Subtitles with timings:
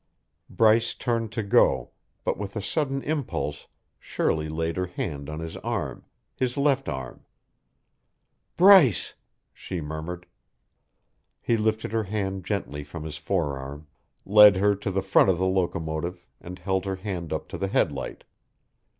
[0.49, 1.91] Bryce turned to go,
[2.23, 3.67] but with a sudden impulse
[3.99, 7.23] Shirley laid her hand on his arm his left arm.
[8.57, 9.13] "Bryce!"
[9.53, 10.25] she murmured.
[11.39, 13.85] He lifted her hand gently from his forearm,
[14.25, 17.67] led her to the front of the locomotive, and held her hand up to the
[17.67, 18.23] headlight.